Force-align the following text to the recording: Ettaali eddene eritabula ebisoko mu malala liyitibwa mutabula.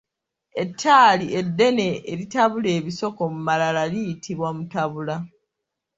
Ettaali 0.61 1.25
eddene 1.39 1.87
eritabula 2.11 2.69
ebisoko 2.77 3.21
mu 3.33 3.39
malala 3.47 3.83
liyitibwa 3.91 4.49
mutabula. 4.57 5.15